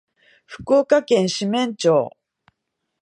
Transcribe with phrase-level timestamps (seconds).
[0.47, 2.09] 福岡県志免町